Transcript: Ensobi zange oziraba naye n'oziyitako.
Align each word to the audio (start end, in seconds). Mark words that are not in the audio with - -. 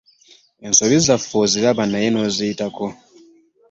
Ensobi 0.65 0.97
zange 1.05 1.35
oziraba 1.43 1.83
naye 1.91 2.07
n'oziyitako. 2.11 2.85